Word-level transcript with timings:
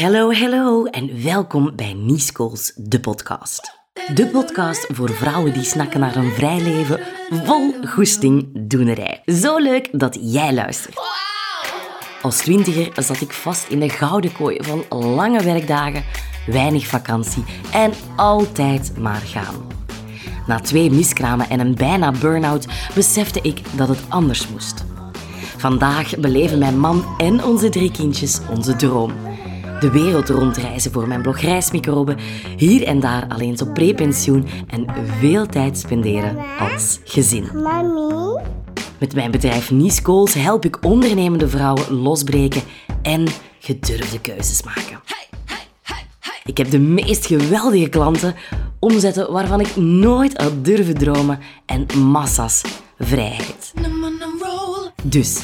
Hallo, 0.00 0.32
hallo 0.32 0.84
en 0.84 1.22
welkom 1.22 1.72
bij 1.76 1.92
Niescools, 1.92 2.72
de 2.76 3.00
podcast. 3.00 3.78
De 4.14 4.26
podcast 4.26 4.86
voor 4.92 5.10
vrouwen 5.10 5.52
die 5.52 5.62
snakken 5.62 6.00
naar 6.00 6.16
een 6.16 6.30
vrij 6.30 6.60
leven 6.60 7.00
vol 7.30 7.74
goesting 7.84 8.50
doenerij. 8.68 9.22
Zo 9.24 9.58
leuk 9.58 9.88
dat 9.92 10.18
jij 10.20 10.54
luistert. 10.54 10.98
Als 12.22 12.36
twintiger 12.36 13.02
zat 13.02 13.20
ik 13.20 13.32
vast 13.32 13.68
in 13.68 13.80
de 13.80 13.88
gouden 13.88 14.32
kooi 14.32 14.58
van 14.60 15.00
lange 15.00 15.42
werkdagen, 15.42 16.04
weinig 16.46 16.86
vakantie 16.86 17.44
en 17.72 17.92
altijd 18.16 18.98
maar 18.98 19.22
gaan. 19.26 19.66
Na 20.46 20.60
twee 20.60 20.90
miskramen 20.90 21.48
en 21.48 21.60
een 21.60 21.74
bijna 21.74 22.12
burn-out 22.12 22.66
besefte 22.94 23.40
ik 23.42 23.60
dat 23.76 23.88
het 23.88 24.00
anders 24.08 24.48
moest. 24.48 24.84
Vandaag 25.56 26.18
beleven 26.18 26.58
mijn 26.58 26.78
man 26.78 27.04
en 27.18 27.44
onze 27.44 27.68
drie 27.68 27.90
kindjes 27.90 28.40
onze 28.50 28.76
droom. 28.76 29.12
De 29.84 29.90
wereld 29.90 30.28
rondreizen 30.28 30.92
voor 30.92 31.08
mijn 31.08 31.22
blog 31.22 31.40
Reismicroben, 31.40 32.16
hier 32.56 32.82
en 32.82 33.00
daar 33.00 33.26
alleen 33.28 33.60
op 33.60 33.74
prepensioen 33.74 34.46
en 34.66 34.86
veel 35.18 35.46
tijd 35.46 35.78
spenderen 35.78 36.36
als 36.58 37.00
gezin. 37.04 37.48
Mami? 37.62 38.42
Met 38.98 39.14
mijn 39.14 39.30
bedrijf 39.30 39.70
Nice 39.70 40.04
Goals 40.04 40.34
help 40.34 40.64
ik 40.64 40.84
ondernemende 40.84 41.48
vrouwen 41.48 41.92
losbreken 41.92 42.62
en 43.02 43.26
gedurfde 43.58 44.20
keuzes 44.20 44.62
maken. 44.62 45.00
Ik 46.44 46.56
heb 46.56 46.70
de 46.70 46.78
meest 46.78 47.26
geweldige 47.26 47.88
klanten, 47.88 48.34
omzetten 48.78 49.32
waarvan 49.32 49.60
ik 49.60 49.76
nooit 49.76 50.42
had 50.42 50.64
durven 50.64 50.94
dromen 50.94 51.38
en 51.66 51.86
massa's 51.98 52.62
vrijheid. 52.98 53.72
Dus, 55.02 55.42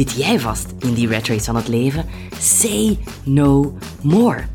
zit 0.00 0.12
jij 0.12 0.40
vast 0.40 0.66
in 0.78 0.94
die 0.94 1.08
rat 1.08 1.26
race 1.26 1.44
van 1.44 1.56
het 1.56 1.68
leven? 1.68 2.06
Say 2.38 2.98
no 3.24 3.78
more. 4.02 4.46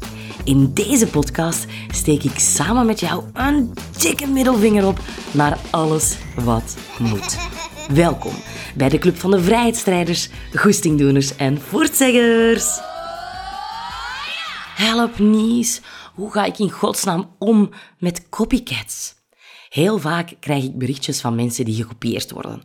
In 0.44 0.74
deze 0.74 1.08
podcast 1.08 1.66
steek 1.92 2.24
ik 2.24 2.40
samen 2.40 2.86
met 2.86 3.00
jou 3.00 3.24
een 3.34 3.74
dikke 4.00 4.28
middelvinger 4.28 4.88
op 4.88 5.00
naar 5.32 5.58
alles 5.70 6.18
wat 6.36 6.78
moet. 7.00 7.38
Welkom 8.06 8.34
bij 8.76 8.90
de 8.90 8.98
Club 8.98 9.18
van 9.18 9.32
de 9.32 9.42
Vrijheidsstrijders, 9.42 10.30
Goestingdoeners 10.54 11.36
en 11.36 11.62
Voortzeggers. 11.62 12.80
Help 14.76 15.20
Nies, 15.20 15.82
hoe 16.14 16.32
ga 16.32 16.46
ik 16.46 16.60
in 16.60 16.72
godsnaam 16.72 17.36
om 17.40 17.70
met 18.00 18.30
copycats? 18.30 19.14
Heel 19.70 20.00
vaak 20.00 20.34
krijg 20.40 20.64
ik 20.64 20.78
berichtjes 20.78 21.22
van 21.22 21.36
mensen 21.36 21.66
die 21.66 21.76
gekopieerd 21.76 22.32
worden. 22.32 22.64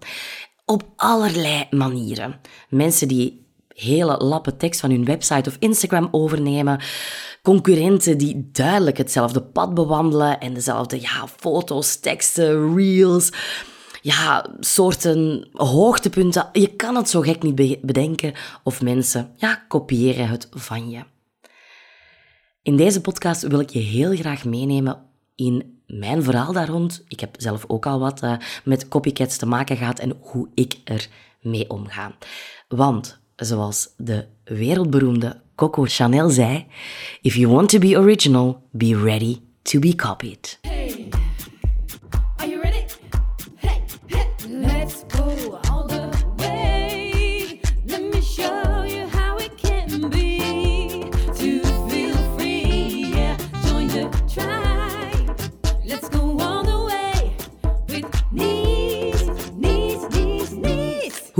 Op 0.70 0.82
allerlei 0.96 1.66
manieren. 1.70 2.40
Mensen 2.68 3.08
die 3.08 3.46
hele 3.68 4.16
lappen 4.16 4.56
tekst 4.56 4.80
van 4.80 4.90
hun 4.90 5.04
website 5.04 5.50
of 5.50 5.56
Instagram 5.58 6.08
overnemen. 6.10 6.80
Concurrenten 7.42 8.18
die 8.18 8.48
duidelijk 8.52 8.96
hetzelfde 8.96 9.42
pad 9.42 9.74
bewandelen 9.74 10.40
en 10.40 10.54
dezelfde 10.54 11.00
ja, 11.00 11.28
foto's, 11.36 11.96
teksten, 11.96 12.74
reels. 12.76 13.32
Ja, 14.02 14.54
soorten 14.60 15.48
hoogtepunten. 15.52 16.48
Je 16.52 16.76
kan 16.76 16.96
het 16.96 17.08
zo 17.08 17.20
gek 17.20 17.42
niet 17.42 17.54
be- 17.54 17.78
bedenken. 17.82 18.32
Of 18.62 18.82
mensen 18.82 19.32
ja, 19.36 19.64
kopiëren 19.68 20.28
het 20.28 20.48
van 20.50 20.90
je. 20.90 21.00
In 22.62 22.76
deze 22.76 23.00
podcast 23.00 23.42
wil 23.42 23.60
ik 23.60 23.70
je 23.70 23.78
heel 23.78 24.16
graag 24.16 24.44
meenemen 24.44 25.06
in 25.34 25.79
mijn 25.92 26.22
verhaal 26.22 26.52
daar 26.52 26.68
rond. 26.68 27.04
Ik 27.08 27.20
heb 27.20 27.34
zelf 27.38 27.64
ook 27.66 27.86
al 27.86 27.98
wat 27.98 28.22
eh, 28.22 28.32
met 28.64 28.88
copycats 28.88 29.36
te 29.36 29.46
maken 29.46 29.76
gehad 29.76 29.98
en 29.98 30.16
hoe 30.20 30.48
ik 30.54 30.80
er 30.84 31.08
mee 31.40 31.70
omga. 31.70 32.16
Want, 32.68 33.20
zoals 33.36 33.88
de 33.96 34.26
wereldberoemde 34.44 35.40
Coco 35.54 35.84
Chanel 35.86 36.30
zei, 36.30 36.66
if 37.20 37.34
you 37.34 37.52
want 37.52 37.68
to 37.68 37.78
be 37.78 37.98
original, 37.98 38.62
be 38.70 39.00
ready 39.02 39.40
to 39.62 39.78
be 39.78 39.94
copied. 39.94 40.58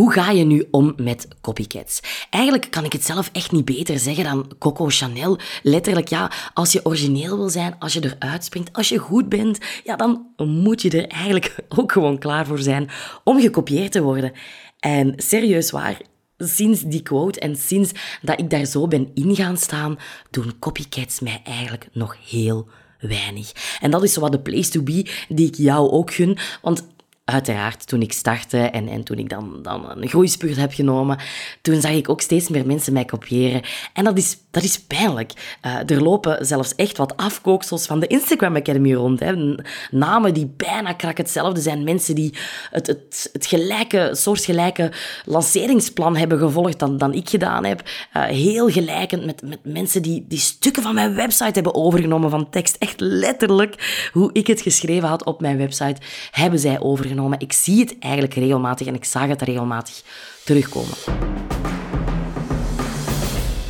Hoe 0.01 0.13
ga 0.13 0.31
je 0.31 0.45
nu 0.45 0.67
om 0.71 0.93
met 0.97 1.29
copycats? 1.41 2.01
Eigenlijk 2.31 2.71
kan 2.71 2.85
ik 2.85 2.93
het 2.93 3.05
zelf 3.05 3.31
echt 3.33 3.53
niet 3.53 3.65
beter 3.65 3.99
zeggen 3.99 4.25
dan 4.25 4.53
Coco 4.59 4.87
Chanel. 4.89 5.39
Letterlijk, 5.63 6.09
ja, 6.09 6.31
als 6.55 6.73
je 6.73 6.85
origineel 6.85 7.37
wil 7.37 7.49
zijn, 7.49 7.77
als 7.79 7.93
je 7.93 8.17
eruit 8.19 8.45
springt, 8.45 8.73
als 8.73 8.89
je 8.89 8.99
goed 8.99 9.29
bent, 9.29 9.59
ja, 9.85 9.97
dan 9.97 10.27
moet 10.37 10.83
je 10.83 10.91
er 10.91 11.09
eigenlijk 11.09 11.57
ook 11.79 11.93
gewoon 11.93 12.19
klaar 12.19 12.47
voor 12.47 12.59
zijn 12.59 12.91
om 13.25 13.41
gekopieerd 13.41 13.93
te 13.93 14.03
worden. 14.03 14.33
En 14.79 15.13
serieus 15.17 15.71
waar, 15.71 16.01
sinds 16.39 16.83
die 16.83 17.03
quote 17.03 17.41
en 17.41 17.57
sinds 17.57 17.93
dat 18.23 18.41
ik 18.41 18.51
daar 18.51 18.65
zo 18.65 18.87
ben 18.89 19.11
in 19.15 19.35
gaan 19.35 19.57
staan, 19.57 19.99
doen 20.31 20.59
copycats 20.59 21.21
mij 21.21 21.41
eigenlijk 21.45 21.89
nog 21.93 22.17
heel 22.31 22.67
weinig. 23.01 23.53
En 23.81 23.91
dat 23.91 24.03
is 24.03 24.13
zo 24.13 24.21
wat 24.21 24.33
de 24.33 24.41
place 24.41 24.71
to 24.71 24.83
be 24.83 25.11
die 25.29 25.47
ik 25.47 25.55
jou 25.55 25.91
ook 25.91 26.13
gun, 26.13 26.39
want 26.63 26.87
uiteraard, 27.33 27.87
toen 27.87 28.03
ik 28.03 28.13
startte 28.13 28.59
en, 28.59 28.89
en 28.89 29.05
toen 29.05 29.19
ik 29.19 29.29
dan, 29.29 29.59
dan 29.63 29.91
een 29.91 30.09
groeispurt 30.09 30.57
heb 30.57 30.73
genomen, 30.73 31.19
toen 31.63 31.81
zag 31.81 31.93
ik 31.93 32.09
ook 32.09 32.21
steeds 32.21 32.49
meer 32.49 32.67
mensen 32.67 32.93
mij 32.93 33.05
kopiëren. 33.05 33.63
En 33.93 34.05
dat 34.05 34.19
is, 34.19 34.37
dat 34.51 34.63
is 34.63 34.81
pijnlijk. 34.81 35.33
Eh, 35.61 35.91
er 35.91 36.03
lopen 36.03 36.47
zelfs 36.47 36.75
echt 36.75 36.97
wat 36.97 37.17
afkooksels 37.17 37.87
van 37.87 38.01
de 38.01 38.07
Instagram 38.07 38.57
Academy 38.57 38.95
rond. 38.95 39.21
Hè. 39.21 39.55
Namen 39.91 40.35
die 40.35 40.53
bijna 40.57 40.93
krak 40.93 41.17
hetzelfde 41.17 41.61
zijn. 41.61 41.85
Mensen 41.85 42.15
die 42.15 42.35
het, 42.71 42.87
het, 42.87 43.31
het 43.33 43.47
gelijke, 43.47 44.11
soortgelijke 44.13 44.93
lanceringsplan 45.25 46.17
hebben 46.17 46.39
gevolgd 46.39 46.79
dan, 46.79 46.99
dan 46.99 47.15
ik 47.15 47.29
gedaan 47.29 47.65
heb. 47.65 47.83
Eh, 48.13 48.23
heel 48.23 48.69
gelijkend 48.69 49.25
met, 49.25 49.43
met 49.43 49.59
mensen 49.63 50.03
die, 50.03 50.25
die 50.29 50.39
stukken 50.39 50.83
van 50.83 50.95
mijn 50.95 51.15
website 51.15 51.53
hebben 51.53 51.75
overgenomen 51.75 52.31
van 52.31 52.51
tekst. 52.51 52.77
Echt 52.79 53.01
letterlijk 53.01 54.09
hoe 54.13 54.31
ik 54.33 54.47
het 54.47 54.61
geschreven 54.61 55.09
had 55.09 55.25
op 55.25 55.41
mijn 55.41 55.57
website, 55.57 56.01
hebben 56.31 56.59
zij 56.59 56.81
overgenomen. 56.81 57.41
Ik 57.41 57.53
zie 57.53 57.81
het 57.81 57.99
eigenlijk 57.99 58.35
regelmatig 58.35 58.87
en 58.87 58.95
ik 58.95 59.05
zag 59.05 59.27
het 59.27 59.43
regelmatig 59.43 60.03
terugkomen. 60.45 60.95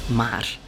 Maar 0.07 0.59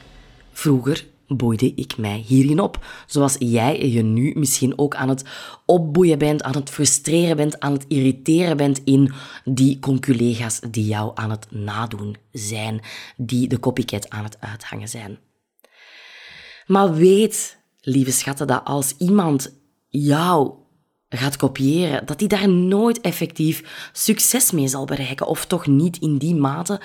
vroeger 0.62 1.06
boeide 1.26 1.74
ik 1.74 1.96
mij 1.96 2.24
hierin 2.26 2.60
op. 2.60 2.84
Zoals 3.06 3.36
jij 3.38 3.88
je 3.88 4.02
nu 4.02 4.32
misschien 4.34 4.78
ook 4.78 4.94
aan 4.94 5.08
het 5.08 5.24
opboeien 5.66 6.18
bent, 6.18 6.42
aan 6.42 6.54
het 6.54 6.70
frustreren 6.70 7.36
bent, 7.36 7.60
aan 7.60 7.72
het 7.72 7.84
irriteren 7.88 8.56
bent 8.56 8.80
in 8.84 9.12
die 9.44 9.78
conculega's 9.78 10.60
die 10.70 10.86
jou 10.86 11.10
aan 11.14 11.30
het 11.30 11.46
nadoen 11.50 12.16
zijn, 12.32 12.80
die 13.16 13.48
de 13.48 13.60
copycat 13.60 14.10
aan 14.10 14.24
het 14.24 14.36
uithangen 14.40 14.88
zijn. 14.88 15.18
Maar 16.66 16.94
weet, 16.94 17.58
lieve 17.80 18.12
schatten, 18.12 18.46
dat 18.46 18.64
als 18.64 18.94
iemand 18.98 19.60
jou 19.88 20.52
gaat 21.08 21.36
kopiëren, 21.36 22.06
dat 22.06 22.18
die 22.18 22.28
daar 22.28 22.48
nooit 22.48 23.00
effectief 23.00 23.88
succes 23.92 24.50
mee 24.50 24.68
zal 24.68 24.84
bereiken. 24.84 25.26
Of 25.26 25.46
toch 25.46 25.66
niet 25.66 25.98
in 25.98 26.16
die 26.18 26.34
mate 26.34 26.80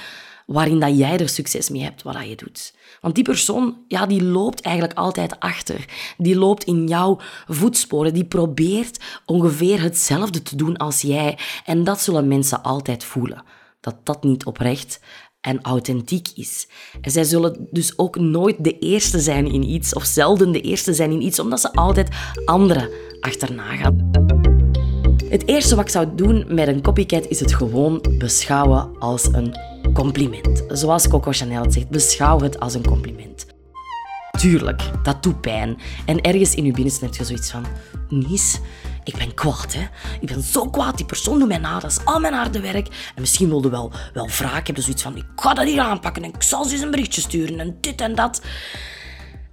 waarin 0.48 0.80
dat 0.80 0.98
jij 0.98 1.18
er 1.18 1.30
succes 1.30 1.70
mee 1.70 1.84
hebt, 1.84 2.04
wat 2.04 2.14
dat 2.14 2.28
je 2.28 2.36
doet. 2.36 2.74
Want 3.02 3.16
die 3.16 3.24
persoon, 3.24 3.78
ja, 3.88 4.06
die 4.06 4.24
loopt 4.24 4.62
eigenlijk 4.62 4.98
altijd 4.98 5.40
achter. 5.40 5.86
Die 6.18 6.36
loopt 6.38 6.64
in 6.64 6.88
jouw 6.88 7.20
voetsporen. 7.48 8.14
Die 8.14 8.26
probeert 8.26 9.00
ongeveer 9.26 9.82
hetzelfde 9.82 10.42
te 10.42 10.56
doen 10.56 10.78
als 10.78 11.02
jij. 11.02 11.38
En 11.66 11.84
dat 11.84 12.02
zullen 12.02 12.28
mensen 12.28 12.64
altijd 12.64 13.04
voelen. 13.04 13.44
Dat 13.80 13.96
dat 14.04 14.24
niet 14.24 14.46
oprecht 14.46 15.00
en 15.42 15.62
authentiek 15.62 16.28
is. 16.36 16.68
En 17.02 17.12
zij 17.12 17.24
zullen 17.24 17.68
dus 17.72 17.98
ook 17.98 18.20
nooit 18.20 18.64
de 18.64 18.80
eerste 18.80 19.20
zijn 19.20 19.52
in 19.52 19.64
iets, 19.70 19.94
of 19.94 20.04
zelden 20.04 20.52
de 20.52 20.62
eerste 20.62 20.94
zijn 20.94 21.12
in 21.12 21.22
iets, 21.22 21.40
omdat 21.40 21.60
ze 21.60 21.74
altijd 21.74 22.10
anderen 22.46 22.90
achterna 23.20 23.76
gaan. 23.76 24.37
Het 25.30 25.48
eerste 25.48 25.76
wat 25.76 25.86
ik 25.86 25.92
zou 25.92 26.08
doen 26.16 26.46
met 26.48 26.68
een 26.68 26.82
copycat 26.82 27.28
is 27.28 27.40
het 27.40 27.54
gewoon 27.54 28.06
beschouwen 28.18 29.00
als 29.00 29.26
een 29.32 29.56
compliment. 29.94 30.64
Zoals 30.68 31.08
Coco 31.08 31.32
Chanel 31.32 31.62
het 31.62 31.74
zegt, 31.74 31.90
beschouw 31.90 32.40
het 32.40 32.60
als 32.60 32.74
een 32.74 32.88
compliment. 32.88 33.46
Tuurlijk, 34.40 34.82
dat 35.04 35.24
doet 35.24 35.42
pijn. 35.42 35.78
En 36.06 36.22
ergens 36.22 36.56
in 36.56 36.66
je 36.66 36.72
binnenste 36.72 37.06
heb 37.06 37.16
je 37.16 37.24
zoiets 37.24 37.52
van... 37.52 37.66
Nies, 38.10 38.60
ik 39.04 39.18
ben 39.18 39.34
kwaad, 39.34 39.74
hè. 39.74 39.88
Ik 40.20 40.28
ben 40.28 40.42
zo 40.42 40.70
kwaad, 40.70 40.98
die 40.98 41.06
persoon 41.06 41.40
doet 41.40 41.48
mij 41.48 41.58
na, 41.58 41.80
dat 41.80 41.92
is 41.92 42.06
al 42.06 42.20
mijn 42.20 42.34
harde 42.34 42.60
werk. 42.60 42.88
En 42.88 43.22
misschien 43.22 43.50
wilde 43.50 43.70
wel, 43.70 43.92
wel 44.14 44.28
wraak 44.28 44.66
hebben, 44.66 44.84
zoiets 44.84 45.04
van... 45.04 45.16
Ik 45.18 45.26
ga 45.36 45.54
dat 45.54 45.66
hier 45.66 45.82
aanpakken 45.82 46.24
en 46.24 46.34
ik 46.34 46.44
zal 46.44 46.66
ze 46.66 46.74
eens 46.74 46.82
een 46.82 46.92
berichtje 46.92 47.22
sturen 47.22 47.60
en 47.60 47.78
dit 47.82 48.02
en 48.02 48.16
dat. 48.16 48.42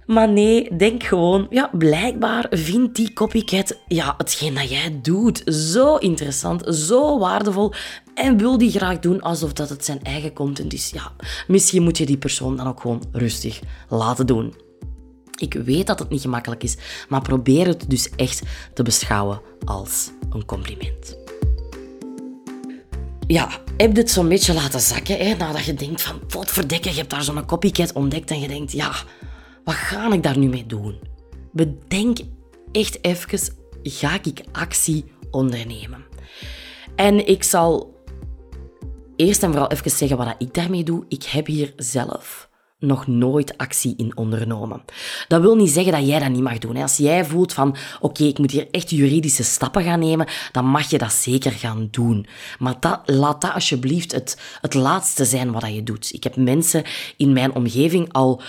Maar 0.05 0.29
nee, 0.29 0.75
denk 0.75 1.03
gewoon, 1.03 1.47
ja, 1.49 1.69
blijkbaar 1.73 2.47
vindt 2.49 2.95
die 2.95 3.13
copycat 3.13 3.77
ja, 3.87 4.13
hetgeen 4.17 4.53
dat 4.53 4.69
jij 4.69 4.99
doet 5.01 5.41
zo 5.45 5.95
interessant, 5.95 6.75
zo 6.75 7.19
waardevol 7.19 7.73
en 8.13 8.37
wil 8.37 8.57
die 8.57 8.71
graag 8.71 8.99
doen 8.99 9.21
alsof 9.21 9.53
dat 9.53 9.69
het 9.69 9.85
zijn 9.85 10.03
eigen 10.03 10.33
content 10.33 10.73
is. 10.73 10.89
Ja, 10.89 11.11
misschien 11.47 11.83
moet 11.83 11.97
je 11.97 12.05
die 12.05 12.17
persoon 12.17 12.55
dan 12.55 12.67
ook 12.67 12.81
gewoon 12.81 13.03
rustig 13.11 13.59
laten 13.89 14.27
doen. 14.27 14.53
Ik 15.37 15.53
weet 15.53 15.87
dat 15.87 15.99
het 15.99 16.09
niet 16.09 16.21
gemakkelijk 16.21 16.63
is, 16.63 16.77
maar 17.09 17.21
probeer 17.21 17.67
het 17.67 17.89
dus 17.89 18.09
echt 18.15 18.41
te 18.73 18.83
beschouwen 18.83 19.41
als 19.65 20.11
een 20.29 20.45
compliment. 20.45 21.17
Ja, 23.27 23.49
heb 23.77 23.95
dit 23.95 24.11
zo'n 24.11 24.27
beetje 24.27 24.53
laten 24.53 24.79
zakken, 24.79 25.17
hè, 25.17 25.35
nadat 25.35 25.65
je 25.65 25.73
denkt 25.73 26.01
van, 26.01 26.19
wat 26.29 26.51
verdekken, 26.51 26.91
je 26.91 26.97
hebt 26.97 27.09
daar 27.09 27.23
zo'n 27.23 27.45
copycat 27.45 27.93
ontdekt 27.93 28.31
en 28.31 28.39
je 28.39 28.47
denkt, 28.47 28.71
ja, 28.71 28.91
wat 29.65 29.75
ga 29.75 30.13
ik 30.13 30.23
daar 30.23 30.37
nu 30.37 30.47
mee 30.47 30.65
doen? 30.65 30.99
Bedenk 31.51 32.17
echt 32.71 33.03
even, 33.03 33.39
ga 33.83 34.19
ik 34.23 34.43
actie 34.51 35.05
ondernemen? 35.31 36.05
En 36.95 37.27
ik 37.27 37.43
zal 37.43 37.93
eerst 39.15 39.43
en 39.43 39.51
vooral 39.51 39.71
even 39.71 39.91
zeggen 39.91 40.17
wat 40.17 40.35
ik 40.37 40.53
daarmee 40.53 40.83
doe. 40.83 41.05
Ik 41.07 41.23
heb 41.23 41.45
hier 41.45 41.73
zelf 41.77 42.49
nog 42.79 43.07
nooit 43.07 43.57
actie 43.57 43.93
in 43.97 44.17
ondernomen. 44.17 44.83
Dat 45.27 45.41
wil 45.41 45.55
niet 45.55 45.69
zeggen 45.69 45.93
dat 45.93 46.07
jij 46.07 46.19
dat 46.19 46.29
niet 46.29 46.41
mag 46.41 46.57
doen. 46.57 46.77
Als 46.77 46.97
jij 46.97 47.25
voelt 47.25 47.53
van, 47.53 47.75
oké, 47.99 48.23
ik 48.23 48.37
moet 48.37 48.51
hier 48.51 48.67
echt 48.71 48.89
juridische 48.89 49.43
stappen 49.43 49.83
gaan 49.83 49.99
nemen, 49.99 50.27
dan 50.51 50.65
mag 50.65 50.89
je 50.89 50.97
dat 50.97 51.13
zeker 51.13 51.51
gaan 51.51 51.87
doen. 51.91 52.27
Maar 52.59 52.79
dat, 52.79 53.01
laat 53.05 53.41
dat 53.41 53.53
alsjeblieft 53.53 54.11
het, 54.11 54.57
het 54.61 54.73
laatste 54.73 55.25
zijn 55.25 55.51
wat 55.51 55.73
je 55.73 55.83
doet. 55.83 56.13
Ik 56.13 56.23
heb 56.23 56.35
mensen 56.35 56.83
in 57.17 57.33
mijn 57.33 57.55
omgeving 57.55 58.13
al 58.13 58.41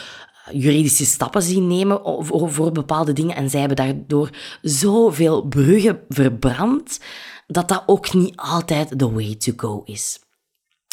juridische 0.53 1.05
stappen 1.05 1.43
zien 1.43 1.67
nemen 1.67 2.01
voor, 2.27 2.73
bepaalde 2.73 3.13
dingen 3.13 3.37
en 3.37 3.51
zij 3.51 3.61
hebben 3.61 3.77
daardoor 3.77 4.31
zoveel 4.63 5.43
bruggen 5.43 6.01
verbrand, 6.09 7.01
dat 7.47 7.69
dat 7.69 7.83
ook 7.87 8.13
niet 8.13 8.37
altijd 8.37 8.99
the 8.99 9.13
way 9.13 9.35
to 9.35 9.53
go 9.57 9.83
is. 9.85 10.19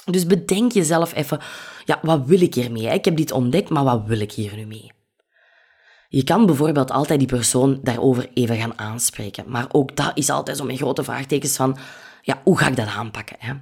Dus 0.05 0.25
bedenk 0.25 0.71
jezelf 0.71 1.13
even, 1.13 1.39
ja, 1.85 1.99
wat 2.01 2.25
wil 2.25 2.41
ik 2.41 2.55
hiermee? 2.55 2.93
Ik 2.93 3.05
heb 3.05 3.17
dit 3.17 3.31
ontdekt, 3.31 3.69
maar 3.69 3.83
wat 3.83 4.03
wil 4.05 4.19
ik 4.19 4.31
hier 4.31 4.55
nu 4.55 4.65
mee? 4.65 4.91
Je 6.07 6.23
kan 6.23 6.45
bijvoorbeeld 6.45 6.91
altijd 6.91 7.19
die 7.19 7.27
persoon 7.27 7.79
daarover 7.83 8.29
even 8.33 8.57
gaan 8.57 8.79
aanspreken. 8.79 9.43
Maar 9.47 9.65
ook 9.71 9.95
dat 9.95 10.11
is 10.13 10.29
altijd 10.29 10.57
zo 10.57 10.63
met 10.63 10.77
grote 10.77 11.03
vraagtekens 11.03 11.55
van, 11.55 11.77
ja, 12.21 12.41
hoe 12.43 12.57
ga 12.57 12.67
ik 12.67 12.75
dat 12.75 12.87
aanpakken? 12.87 13.35
Hè? 13.39 13.53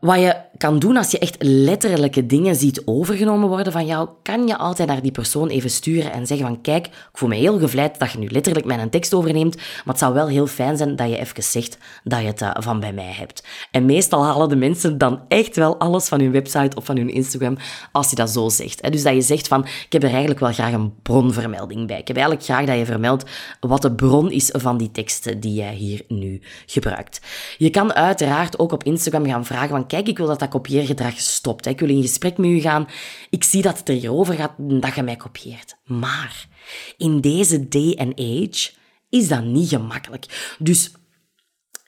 Wat 0.00 0.18
je 0.18 0.36
kan 0.56 0.78
doen 0.78 0.96
als 0.96 1.10
je 1.10 1.18
echt 1.18 1.36
letterlijke 1.38 2.26
dingen 2.26 2.54
ziet 2.54 2.82
overgenomen 2.84 3.48
worden 3.48 3.72
van 3.72 3.86
jou, 3.86 4.08
kan 4.22 4.46
je 4.46 4.56
altijd 4.56 4.88
naar 4.88 5.02
die 5.02 5.10
persoon 5.10 5.48
even 5.48 5.70
sturen 5.70 6.12
en 6.12 6.26
zeggen 6.26 6.46
van 6.46 6.60
kijk, 6.60 6.86
ik 6.86 6.92
voel 7.12 7.28
me 7.28 7.34
heel 7.34 7.58
gevleid 7.58 7.98
dat 7.98 8.12
je 8.12 8.18
nu 8.18 8.28
letterlijk 8.28 8.66
mijn 8.66 8.90
tekst 8.90 9.14
overneemt, 9.14 9.56
maar 9.56 9.84
het 9.84 9.98
zou 9.98 10.14
wel 10.14 10.28
heel 10.28 10.46
fijn 10.46 10.76
zijn 10.76 10.96
dat 10.96 11.08
je 11.08 11.18
even 11.18 11.42
zegt 11.42 11.78
dat 12.04 12.20
je 12.20 12.26
het 12.26 12.42
eh, 12.42 12.50
van 12.58 12.80
bij 12.80 12.92
mij 12.92 13.12
hebt. 13.12 13.44
En 13.70 13.84
meestal 13.84 14.24
halen 14.24 14.48
de 14.48 14.56
mensen 14.56 14.98
dan 14.98 15.20
echt 15.28 15.56
wel 15.56 15.78
alles 15.78 16.08
van 16.08 16.20
hun 16.20 16.32
website 16.32 16.76
of 16.76 16.84
van 16.84 16.96
hun 16.96 17.10
Instagram 17.10 17.56
als 17.92 18.10
je 18.10 18.16
dat 18.16 18.30
zo 18.30 18.48
zegt. 18.48 18.92
Dus 18.92 19.02
dat 19.02 19.14
je 19.14 19.22
zegt 19.22 19.48
van 19.48 19.64
ik 19.64 19.92
heb 19.92 20.02
er 20.02 20.10
eigenlijk 20.10 20.40
wel 20.40 20.52
graag 20.52 20.72
een 20.72 20.94
bronvermelding 21.02 21.86
bij. 21.86 21.98
Ik 21.98 22.08
heb 22.08 22.16
eigenlijk 22.16 22.46
graag 22.46 22.66
dat 22.66 22.78
je 22.78 22.84
vermeldt 22.84 23.30
wat 23.60 23.82
de 23.82 23.92
bron 23.92 24.30
is 24.30 24.52
van 24.56 24.76
die 24.76 24.90
teksten 24.90 25.40
die 25.40 25.54
jij 25.54 25.74
hier 25.74 26.02
nu 26.08 26.40
gebruikt. 26.66 27.20
Je 27.58 27.70
kan 27.70 27.94
uiteraard 27.94 28.58
ook 28.58 28.72
op 28.72 28.84
Instagram 28.84 29.26
gaan 29.26 29.44
vragen 29.44 29.74
kijk, 29.90 30.08
ik 30.08 30.18
wil 30.18 30.26
dat 30.26 30.38
dat 30.38 30.48
kopieergedrag 30.48 31.18
stopt. 31.18 31.66
Ik 31.66 31.80
wil 31.80 31.88
in 31.88 32.02
gesprek 32.02 32.38
met 32.38 32.50
u 32.50 32.60
gaan. 32.60 32.88
Ik 33.30 33.44
zie 33.44 33.62
dat 33.62 33.78
het 33.78 33.88
er 33.88 33.94
hierover 33.94 34.34
gaat 34.34 34.52
dat 34.56 34.94
je 34.94 35.02
mij 35.02 35.16
kopieert. 35.16 35.76
Maar 35.84 36.48
in 36.96 37.20
deze 37.20 37.68
day 37.68 37.96
and 37.98 38.20
age 38.20 38.70
is 39.08 39.28
dat 39.28 39.44
niet 39.44 39.68
gemakkelijk. 39.68 40.54
Dus 40.58 40.92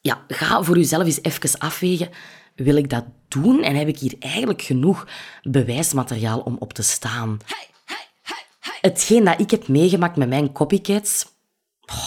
ja, 0.01 0.25
ga 0.29 0.63
voor 0.63 0.77
jezelf 0.77 1.05
eens 1.05 1.23
even 1.23 1.59
afwegen. 1.59 2.11
Wil 2.55 2.77
ik 2.77 2.91
dat 2.91 3.05
doen 3.29 3.63
en 3.63 3.75
heb 3.77 3.89
ik 3.89 3.99
hier 3.99 4.15
eigenlijk 4.19 4.63
genoeg 4.63 5.07
bewijsmateriaal 5.43 6.41
om 6.41 6.57
op 6.59 6.73
te 6.73 6.83
staan? 6.83 7.39
Hetgeen 8.81 9.25
dat 9.25 9.41
ik 9.41 9.51
heb 9.51 9.69
meegemaakt 9.69 10.17
met 10.17 10.29
mijn 10.29 10.53
copycats, 10.53 11.27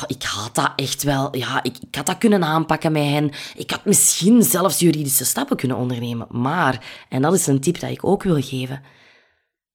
Ik 0.08 0.24
had 0.24 0.56
dat 0.56 0.74
echt 0.76 1.04
wel. 1.04 1.38
Ja, 1.38 1.64
ik, 1.64 1.78
ik 1.78 1.96
had 1.96 2.06
dat 2.06 2.18
kunnen 2.18 2.44
aanpakken 2.44 2.92
met 2.92 3.04
hen. 3.04 3.32
Ik 3.56 3.72
had 3.72 3.86
misschien 3.86 4.44
zelfs 4.44 4.80
juridische 4.80 5.26
stappen 5.26 5.58
kunnen 5.58 5.78
ondernemen. 5.78 6.28
Maar, 6.30 7.06
en 7.10 7.22
dat 7.22 7.34
is 7.34 7.48
een 7.48 7.60
tip 7.60 7.80
dat 7.80 7.90
ik 7.90 8.06
ook 8.06 8.24
wil 8.24 8.42
geven. 8.42 8.82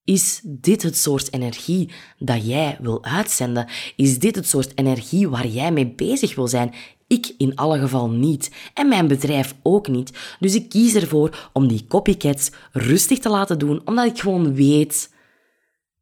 Is 0.04 0.40
dit 0.44 0.82
het 0.82 0.98
soort 0.98 1.32
energie 1.32 1.90
dat 2.18 2.46
jij 2.46 2.76
wil 2.80 3.04
uitzenden? 3.04 3.68
Is 3.96 4.18
dit 4.18 4.36
het 4.36 4.48
soort 4.48 4.72
energie 4.74 5.28
waar 5.28 5.46
jij 5.46 5.72
mee 5.72 5.86
bezig 5.86 6.34
wil 6.34 6.48
zijn? 6.48 6.74
Ik 7.06 7.34
in 7.38 7.56
alle 7.56 7.78
geval 7.78 8.10
niet. 8.10 8.50
En 8.74 8.88
mijn 8.88 9.08
bedrijf 9.08 9.54
ook 9.62 9.88
niet. 9.88 10.18
Dus 10.40 10.54
ik 10.54 10.68
kies 10.68 10.94
ervoor 10.94 11.50
om 11.52 11.68
die 11.68 11.86
copycats 11.88 12.50
rustig 12.72 13.18
te 13.18 13.28
laten 13.28 13.58
doen, 13.58 13.82
omdat 13.84 14.06
ik 14.06 14.20
gewoon 14.20 14.54
weet 14.54 15.10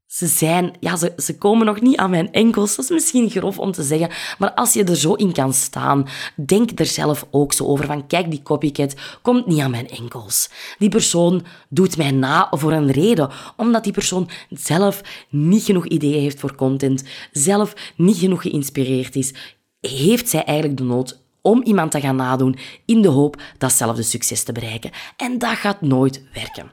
ze 0.08 0.26
zijn, 0.26 0.76
ja, 0.80 0.96
ze, 0.96 1.12
ze 1.16 1.38
komen 1.38 1.66
nog 1.66 1.80
niet 1.80 1.96
aan 1.96 2.10
mijn 2.10 2.32
enkels. 2.32 2.76
Dat 2.76 2.84
is 2.84 2.90
misschien 2.90 3.30
grof 3.30 3.58
om 3.58 3.72
te 3.72 3.82
zeggen, 3.82 4.10
maar 4.38 4.52
als 4.52 4.72
je 4.72 4.84
er 4.84 4.96
zo 4.96 5.14
in 5.14 5.32
kan 5.32 5.54
staan, 5.54 6.08
denk 6.34 6.78
er 6.78 6.86
zelf 6.86 7.26
ook 7.30 7.52
zo 7.52 7.64
over 7.64 7.86
van, 7.86 8.06
kijk, 8.06 8.30
die 8.30 8.42
copycat 8.42 8.94
komt 9.22 9.46
niet 9.46 9.60
aan 9.60 9.70
mijn 9.70 9.88
enkels. 9.88 10.50
Die 10.78 10.88
persoon 10.88 11.44
doet 11.68 11.96
mij 11.96 12.10
na 12.10 12.48
voor 12.50 12.72
een 12.72 12.90
reden, 12.90 13.30
omdat 13.56 13.84
die 13.84 13.92
persoon 13.92 14.28
zelf 14.50 15.00
niet 15.28 15.62
genoeg 15.62 15.86
ideeën 15.86 16.22
heeft 16.22 16.40
voor 16.40 16.54
content, 16.54 17.04
zelf 17.32 17.74
niet 17.96 18.16
genoeg 18.16 18.42
geïnspireerd 18.42 19.16
is, 19.16 19.34
heeft 19.80 20.28
zij 20.28 20.44
eigenlijk 20.44 20.78
de 20.78 20.84
nood 20.84 21.20
om 21.42 21.62
iemand 21.62 21.90
te 21.90 22.00
gaan 22.00 22.16
nadoen 22.16 22.56
in 22.84 23.02
de 23.02 23.08
hoop 23.08 23.42
datzelfde 23.58 24.02
succes 24.02 24.42
te 24.42 24.52
bereiken. 24.52 24.90
En 25.16 25.38
dat 25.38 25.56
gaat 25.56 25.80
nooit 25.80 26.22
werken. 26.32 26.72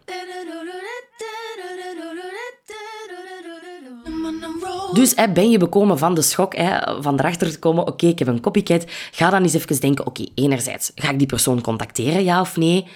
Dus 4.96 5.14
ben 5.34 5.50
je 5.50 5.58
bekomen 5.58 5.98
van 5.98 6.14
de 6.14 6.22
schok, 6.22 6.56
hè, 6.56 7.02
van 7.02 7.20
erachter 7.20 7.52
te 7.52 7.60
komen, 7.60 7.88
oké, 7.88 8.06
ik 8.06 8.20
heb 8.20 8.28
een 8.28 8.42
copycat, 8.42 8.86
ga 9.12 9.30
dan 9.30 9.42
eens 9.42 9.54
even 9.54 9.80
denken, 9.80 10.06
oké, 10.06 10.26
enerzijds, 10.36 10.92
ga 10.96 11.10
ik 11.10 11.18
die 11.18 11.28
persoon 11.28 11.62
contacteren, 11.62 12.24
ja 12.24 12.42
of 12.42 12.58
nee? 12.58 12.88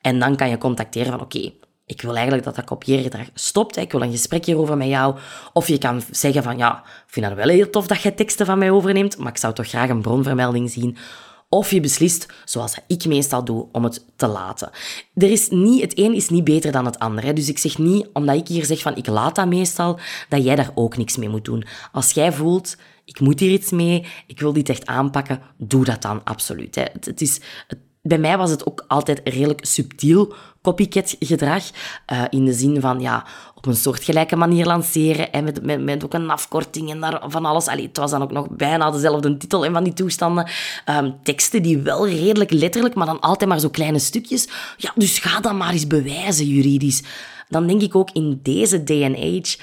En 0.00 0.18
dan 0.18 0.36
kan 0.36 0.48
je 0.48 0.58
contacteren 0.58 1.12
van, 1.12 1.20
oké, 1.20 1.52
ik 1.86 2.02
wil 2.02 2.14
eigenlijk 2.14 2.44
dat 2.44 2.54
dat 2.54 2.64
kopieergedrag 2.64 3.26
stopt, 3.34 3.74
hè, 3.74 3.80
ik 3.80 3.92
wil 3.92 4.02
een 4.02 4.10
gesprek 4.10 4.44
hierover 4.44 4.76
met 4.76 4.88
jou. 4.88 5.16
Of 5.52 5.68
je 5.68 5.78
kan 5.78 6.02
zeggen 6.10 6.42
van, 6.42 6.58
ja, 6.58 6.82
ik 6.84 7.12
vind 7.12 7.26
het 7.26 7.34
wel 7.34 7.48
heel 7.48 7.70
tof 7.70 7.86
dat 7.86 8.02
je 8.02 8.14
teksten 8.14 8.46
van 8.46 8.58
mij 8.58 8.70
overneemt, 8.70 9.18
maar 9.18 9.32
ik 9.32 9.38
zou 9.38 9.54
toch 9.54 9.68
graag 9.68 9.88
een 9.88 10.02
bronvermelding 10.02 10.70
zien. 10.70 10.96
Of 11.54 11.70
je 11.70 11.80
beslist, 11.80 12.26
zoals 12.44 12.78
ik 12.86 13.04
meestal 13.04 13.44
doe, 13.44 13.66
om 13.72 13.84
het 13.84 14.04
te 14.16 14.26
laten. 14.26 14.70
Er 15.14 15.30
is 15.30 15.48
niet, 15.48 15.80
het 15.80 15.98
een 15.98 16.14
is 16.14 16.28
niet 16.28 16.44
beter 16.44 16.72
dan 16.72 16.84
het 16.84 16.98
ander. 16.98 17.34
Dus 17.34 17.48
ik 17.48 17.58
zeg 17.58 17.78
niet, 17.78 18.08
omdat 18.12 18.36
ik 18.36 18.48
hier 18.48 18.64
zeg 18.64 18.82
van 18.82 18.96
ik 18.96 19.06
laat 19.06 19.34
dat 19.34 19.46
meestal, 19.46 19.98
dat 20.28 20.44
jij 20.44 20.56
daar 20.56 20.70
ook 20.74 20.96
niks 20.96 21.16
mee 21.16 21.28
moet 21.28 21.44
doen. 21.44 21.64
Als 21.92 22.10
jij 22.10 22.32
voelt, 22.32 22.76
ik 23.04 23.20
moet 23.20 23.40
hier 23.40 23.50
iets 23.50 23.70
mee, 23.70 24.06
ik 24.26 24.40
wil 24.40 24.52
dit 24.52 24.68
echt 24.68 24.86
aanpakken, 24.86 25.40
doe 25.56 25.84
dat 25.84 26.02
dan 26.02 26.24
absoluut. 26.24 26.74
Het, 26.74 27.20
is, 27.20 27.40
bij 28.02 28.18
mij 28.18 28.38
was 28.38 28.50
het 28.50 28.66
ook 28.66 28.84
altijd 28.88 29.20
redelijk 29.24 29.64
subtiel 29.64 30.34
copycat 30.64 31.16
gedrag. 31.20 31.62
Uh, 32.12 32.22
in 32.30 32.44
de 32.44 32.52
zin 32.52 32.80
van 32.80 33.00
ja, 33.00 33.24
op 33.54 33.66
een 33.66 33.76
soortgelijke 33.76 34.36
manier 34.36 34.66
lanceren 34.66 35.32
en 35.32 35.44
met, 35.44 35.62
met, 35.62 35.82
met 35.82 36.04
ook 36.04 36.14
een 36.14 36.30
afkorting 36.30 36.90
en 36.90 37.00
daar, 37.00 37.22
van 37.26 37.44
alles. 37.44 37.66
Allee, 37.66 37.86
het 37.86 37.96
was 37.96 38.10
dan 38.10 38.22
ook 38.22 38.32
nog 38.32 38.46
bijna 38.50 38.90
dezelfde 38.90 39.36
titel 39.36 39.64
en 39.64 39.72
van 39.72 39.84
die 39.84 39.92
toestanden. 39.92 40.48
Um, 40.90 41.14
teksten 41.22 41.62
die 41.62 41.78
wel 41.78 42.08
redelijk 42.08 42.50
letterlijk, 42.50 42.94
maar 42.94 43.06
dan 43.06 43.20
altijd 43.20 43.50
maar 43.50 43.60
zo 43.60 43.68
kleine 43.68 43.98
stukjes. 43.98 44.48
Ja, 44.76 44.92
dus 44.94 45.18
ga 45.18 45.40
dat 45.40 45.54
maar 45.54 45.72
eens 45.72 45.86
bewijzen 45.86 46.46
juridisch. 46.46 47.02
Dan 47.48 47.66
denk 47.66 47.82
ik 47.82 47.94
ook 47.94 48.10
in 48.12 48.40
deze 48.42 48.84
day 48.84 49.04
and 49.04 49.16
age 49.16 49.58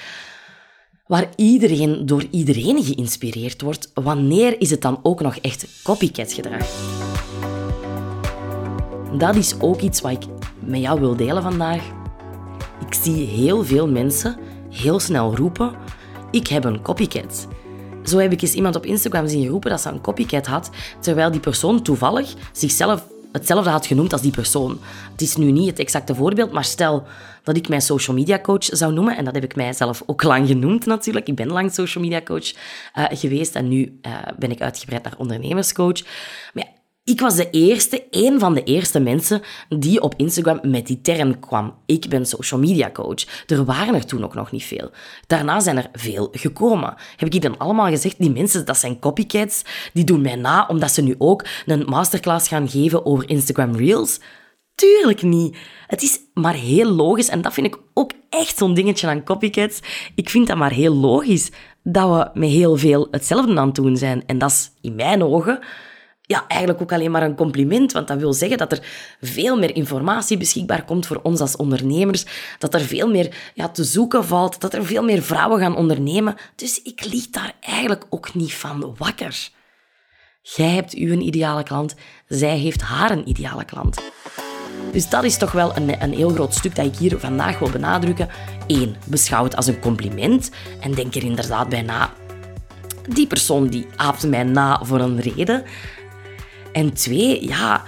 waar 1.07 1.29
iedereen 1.35 2.05
door 2.05 2.25
iedereen 2.31 2.83
geïnspireerd 2.83 3.61
wordt, 3.61 3.91
wanneer 3.93 4.61
is 4.61 4.69
het 4.69 4.81
dan 4.81 4.99
ook 5.03 5.21
nog 5.21 5.35
echt 5.35 5.65
copycat 5.83 6.33
gedrag? 6.33 6.67
Dat 9.17 9.35
is 9.35 9.59
ook 9.59 9.81
iets 9.81 10.01
wat 10.01 10.11
ik 10.11 10.23
met 10.71 10.81
jou 10.81 10.99
wil 10.99 11.15
delen 11.15 11.41
vandaag. 11.41 11.81
Ik 12.87 12.93
zie 12.93 13.25
heel 13.25 13.63
veel 13.63 13.87
mensen 13.87 14.37
heel 14.69 14.99
snel 14.99 15.35
roepen: 15.35 15.75
Ik 16.31 16.47
heb 16.47 16.63
een 16.63 16.81
copycat. 16.81 17.47
Zo 18.03 18.17
heb 18.17 18.31
ik 18.31 18.41
eens 18.41 18.53
iemand 18.53 18.75
op 18.75 18.85
Instagram 18.85 19.27
zien 19.27 19.47
roepen 19.47 19.69
dat 19.69 19.81
ze 19.81 19.89
een 19.89 20.01
copycat 20.01 20.47
had, 20.47 20.69
terwijl 20.99 21.31
die 21.31 21.39
persoon 21.39 21.81
toevallig 21.81 22.33
zichzelf 22.51 23.07
hetzelfde 23.31 23.69
had 23.69 23.85
genoemd 23.85 24.11
als 24.11 24.21
die 24.21 24.31
persoon. 24.31 24.79
Het 25.11 25.21
is 25.21 25.35
nu 25.35 25.51
niet 25.51 25.69
het 25.69 25.79
exacte 25.79 26.15
voorbeeld, 26.15 26.51
maar 26.51 26.63
stel 26.63 27.03
dat 27.43 27.57
ik 27.57 27.69
mijn 27.69 27.81
social 27.81 28.15
media 28.15 28.39
coach 28.39 28.63
zou 28.63 28.93
noemen, 28.93 29.17
en 29.17 29.25
dat 29.25 29.33
heb 29.33 29.43
ik 29.43 29.55
mijzelf 29.55 30.03
ook 30.05 30.23
lang 30.23 30.47
genoemd 30.47 30.85
natuurlijk. 30.85 31.27
Ik 31.27 31.35
ben 31.35 31.47
lang 31.47 31.73
social 31.73 32.03
media 32.03 32.21
coach 32.21 32.53
uh, 32.53 33.05
geweest 33.09 33.55
en 33.55 33.67
nu 33.67 33.99
uh, 34.01 34.17
ben 34.39 34.51
ik 34.51 34.61
uitgebreid 34.61 35.03
naar 35.03 35.15
ondernemerscoach. 35.17 36.01
Maar 36.53 36.67
Ik 37.11 37.19
was 37.19 37.35
de 37.35 37.49
eerste, 37.49 38.03
een 38.11 38.39
van 38.39 38.53
de 38.53 38.63
eerste 38.63 38.99
mensen 38.99 39.41
die 39.69 40.01
op 40.01 40.13
Instagram 40.17 40.59
met 40.63 40.87
die 40.87 41.01
term 41.01 41.39
kwam. 41.39 41.73
Ik 41.85 42.09
ben 42.09 42.25
social 42.25 42.59
media 42.59 42.91
coach. 42.91 43.45
Er 43.47 43.65
waren 43.65 43.95
er 43.95 44.05
toen 44.05 44.23
ook 44.23 44.33
nog 44.33 44.51
niet 44.51 44.63
veel. 44.63 44.91
Daarna 45.27 45.59
zijn 45.59 45.77
er 45.77 45.89
veel 45.93 46.29
gekomen. 46.31 46.93
Heb 47.15 47.33
ik 47.33 47.41
dan 47.41 47.57
allemaal 47.57 47.89
gezegd, 47.89 48.15
die 48.17 48.31
mensen, 48.31 48.65
dat 48.65 48.77
zijn 48.77 48.99
copycats, 48.99 49.61
die 49.93 50.03
doen 50.03 50.21
mij 50.21 50.35
na 50.35 50.65
omdat 50.67 50.91
ze 50.91 51.01
nu 51.01 51.15
ook 51.17 51.45
een 51.65 51.85
masterclass 51.85 52.47
gaan 52.47 52.69
geven 52.69 53.05
over 53.05 53.29
Instagram 53.29 53.75
Reels? 53.75 54.19
Tuurlijk 54.75 55.21
niet. 55.21 55.57
Het 55.87 56.01
is 56.01 56.19
maar 56.33 56.55
heel 56.55 56.89
logisch 56.89 57.29
en 57.29 57.41
dat 57.41 57.53
vind 57.53 57.67
ik 57.67 57.77
ook 57.93 58.11
echt 58.29 58.57
zo'n 58.57 58.73
dingetje 58.73 59.07
aan 59.07 59.23
copycats. 59.23 59.79
Ik 60.15 60.29
vind 60.29 60.47
dat 60.47 60.57
maar 60.57 60.71
heel 60.71 60.95
logisch 60.95 61.51
dat 61.83 62.09
we 62.09 62.39
met 62.39 62.49
heel 62.49 62.77
veel 62.77 63.07
hetzelfde 63.11 63.57
aan 63.57 63.65
het 63.65 63.75
doen 63.75 63.97
zijn. 63.97 64.23
En 64.25 64.37
dat 64.37 64.51
is 64.51 64.71
in 64.81 64.95
mijn 64.95 65.23
ogen 65.23 65.59
ja, 66.31 66.45
eigenlijk 66.47 66.81
ook 66.81 66.91
alleen 66.91 67.11
maar 67.11 67.23
een 67.23 67.35
compliment, 67.35 67.91
want 67.91 68.07
dat 68.07 68.19
wil 68.19 68.33
zeggen 68.33 68.57
dat 68.57 68.71
er 68.71 68.79
veel 69.21 69.57
meer 69.57 69.75
informatie 69.75 70.37
beschikbaar 70.37 70.85
komt 70.85 71.05
voor 71.05 71.19
ons 71.23 71.39
als 71.39 71.55
ondernemers, 71.55 72.25
dat 72.59 72.73
er 72.73 72.79
veel 72.79 73.09
meer 73.09 73.51
ja, 73.53 73.69
te 73.69 73.83
zoeken 73.83 74.25
valt, 74.25 74.61
dat 74.61 74.73
er 74.73 74.85
veel 74.85 75.03
meer 75.03 75.21
vrouwen 75.21 75.59
gaan 75.59 75.75
ondernemen. 75.75 76.35
Dus 76.55 76.81
ik 76.81 77.05
lieg 77.05 77.29
daar 77.29 77.53
eigenlijk 77.59 78.05
ook 78.09 78.33
niet 78.33 78.53
van 78.53 78.95
wakker. 78.97 79.49
Jij 80.41 80.69
hebt 80.69 80.93
uw 80.93 81.19
ideale 81.19 81.63
klant, 81.63 81.95
zij 82.27 82.57
heeft 82.57 82.81
haar 82.81 83.11
een 83.11 83.29
ideale 83.29 83.65
klant. 83.65 84.01
Dus 84.91 85.09
dat 85.09 85.23
is 85.23 85.37
toch 85.37 85.51
wel 85.51 85.75
een, 85.75 86.03
een 86.03 86.13
heel 86.13 86.29
groot 86.29 86.53
stuk 86.53 86.75
dat 86.75 86.85
ik 86.85 86.95
hier 86.95 87.19
vandaag 87.19 87.59
wil 87.59 87.69
benadrukken. 87.69 88.29
Eén, 88.67 88.95
beschouw 89.05 89.43
het 89.43 89.55
als 89.55 89.67
een 89.67 89.79
compliment 89.79 90.51
en 90.79 90.93
denk 90.93 91.15
er 91.15 91.23
inderdaad 91.23 91.69
bij 91.69 91.81
na. 91.81 92.13
Die 93.09 93.27
persoon 93.27 93.67
die 93.67 93.87
aapt 93.95 94.27
mij 94.27 94.43
na 94.43 94.83
voor 94.83 94.99
een 94.99 95.19
reden. 95.19 95.63
En 96.73 96.93
twee, 96.93 97.47
ja, 97.47 97.83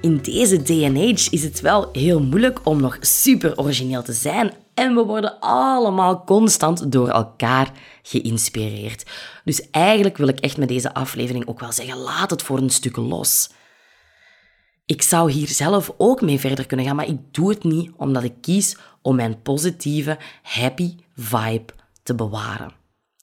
in 0.00 0.16
deze 0.16 0.62
day 0.62 1.14
is 1.30 1.42
het 1.42 1.60
wel 1.60 1.88
heel 1.92 2.20
moeilijk 2.20 2.66
om 2.66 2.80
nog 2.80 2.96
super 3.00 3.58
origineel 3.58 4.02
te 4.02 4.12
zijn. 4.12 4.52
En 4.74 4.94
we 4.94 5.02
worden 5.04 5.40
allemaal 5.40 6.24
constant 6.24 6.92
door 6.92 7.08
elkaar 7.08 7.72
geïnspireerd. 8.02 9.10
Dus 9.44 9.70
eigenlijk 9.70 10.16
wil 10.16 10.28
ik 10.28 10.40
echt 10.40 10.56
met 10.56 10.68
deze 10.68 10.94
aflevering 10.94 11.46
ook 11.46 11.60
wel 11.60 11.72
zeggen, 11.72 11.96
laat 11.96 12.30
het 12.30 12.42
voor 12.42 12.58
een 12.58 12.70
stuk 12.70 12.96
los. 12.96 13.50
Ik 14.86 15.02
zou 15.02 15.30
hier 15.30 15.48
zelf 15.48 15.94
ook 15.96 16.20
mee 16.20 16.40
verder 16.40 16.66
kunnen 16.66 16.86
gaan, 16.86 16.96
maar 16.96 17.08
ik 17.08 17.18
doe 17.30 17.50
het 17.50 17.64
niet 17.64 17.90
omdat 17.96 18.22
ik 18.22 18.34
kies 18.40 18.76
om 19.02 19.16
mijn 19.16 19.42
positieve, 19.42 20.18
happy 20.42 20.94
vibe 21.14 21.72
te 22.02 22.14
bewaren. 22.14 22.72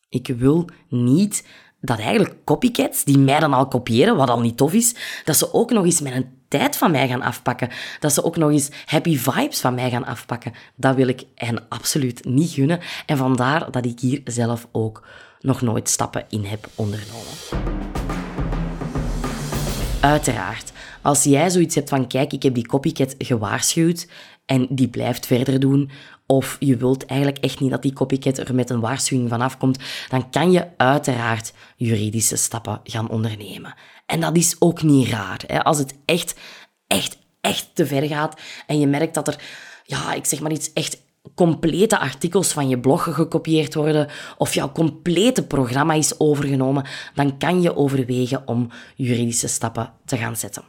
Ik 0.10 0.28
wil 0.28 0.70
niet 0.90 1.44
dat 1.82 2.00
eigenlijk 2.00 2.36
copycats, 2.46 3.04
die 3.04 3.18
mij 3.18 3.40
dan 3.40 3.54
al 3.54 3.68
kopiëren, 3.68 4.16
wat 4.16 4.30
al 4.30 4.40
niet 4.40 4.58
tof 4.58 4.74
is, 4.74 4.96
dat 5.24 5.38
ze 5.38 5.54
ook 5.54 5.72
nog 5.72 5.86
eens 5.86 6.02
mijn 6.02 6.32
tijd 6.48 6.78
van 6.78 6.92
mij 6.92 7.08
gaan 7.08 7.22
afpakken. 7.22 7.70
Dat 8.00 8.14
ze 8.14 8.24
ook 8.24 8.38
nog 8.38 8.52
eens 8.52 8.70
happy 8.86 9.18
vibes 9.18 9.60
van 9.60 9.74
mij 9.74 9.90
gaan 9.90 10.06
afpakken. 10.06 10.54
Dat 10.76 10.96
wil 10.96 11.08
ik 11.08 11.24
hen 11.36 11.66
absoluut 11.70 12.26
niet 12.26 12.52
gunnen. 12.52 12.80
En 13.06 13.18
vandaar 13.18 13.72
dat 13.72 13.86
ik 13.86 14.00
hier 14.00 14.22
zelf 14.24 14.68
ook 14.72 15.08
nog 15.40 15.62
nooit 15.62 15.90
stappen 15.90 16.26
in 16.30 16.46
heb 16.46 16.68
ondernomen. 16.76 17.34
Uiteraard, 20.02 20.72
als 21.02 21.24
jij 21.24 21.50
zoiets 21.50 21.76
hebt 21.76 21.90
van 21.90 22.08
kijk, 22.08 22.34
ik 22.34 22.44
heb 22.44 22.54
die 22.54 22.68
copycat 22.68 23.16
gewaarschuwd 23.18 24.08
en 24.46 24.68
die 24.70 24.88
blijft 24.88 25.26
verder 25.26 25.60
doen, 25.60 25.92
of 26.32 26.58
je 26.60 26.78
wilt 26.78 27.06
eigenlijk 27.06 27.44
echt 27.44 27.60
niet 27.60 27.72
dat 27.72 27.82
die 27.82 27.94
copycat 27.94 28.38
er 28.38 28.56
met 28.56 28.70
een 28.70 28.80
waarschuwing 28.80 29.30
vanaf 29.30 29.58
komt, 29.58 29.80
dan 30.10 30.30
kan 30.30 30.52
je 30.52 30.68
uiteraard 30.78 31.54
juridische 31.76 32.36
stappen 32.36 32.80
gaan 32.84 33.10
ondernemen. 33.10 33.74
En 34.06 34.20
dat 34.20 34.38
is 34.38 34.56
ook 34.60 34.82
niet 34.82 35.10
raar. 35.10 35.42
Hè? 35.48 35.64
Als 35.64 35.78
het 35.78 35.96
echt, 36.06 36.36
echt, 36.88 37.18
echt 37.42 37.70
te 37.74 37.86
ver 37.86 38.08
gaat 38.08 38.42
en 38.68 38.80
je 38.80 38.88
merkt 38.88 39.14
dat 39.14 39.28
er, 39.28 39.42
ja, 39.84 40.14
ik 40.14 40.26
zeg 40.26 40.40
maar 40.40 40.52
iets 40.52 40.74
echt 40.74 41.02
complete 41.36 42.00
artikels 42.00 42.52
van 42.52 42.70
je 42.70 42.80
blog 42.80 43.04
gekopieerd 43.04 43.74
worden 43.74 44.08
of 44.38 44.54
jouw 44.54 44.72
complete 44.72 45.44
programma 45.44 45.94
is 45.94 46.20
overgenomen, 46.20 46.86
dan 47.14 47.38
kan 47.38 47.62
je 47.62 47.76
overwegen 47.76 48.48
om 48.48 48.70
juridische 48.96 49.48
stappen 49.48 49.94
te 50.06 50.18
gaan 50.18 50.36
zetten 50.36 50.64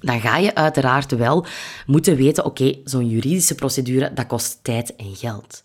dan 0.00 0.20
ga 0.20 0.36
je 0.36 0.54
uiteraard 0.54 1.16
wel 1.16 1.46
moeten 1.86 2.16
weten, 2.16 2.44
oké, 2.44 2.74
zo'n 2.84 3.08
juridische 3.08 3.54
procedure, 3.54 4.12
dat 4.12 4.26
kost 4.26 4.64
tijd 4.64 4.96
en 4.96 5.16
geld. 5.16 5.64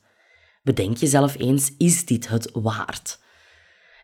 Bedenk 0.64 0.98
jezelf 0.98 1.40
eens, 1.40 1.72
is 1.78 2.06
dit 2.06 2.28
het 2.28 2.50
waard? 2.54 3.20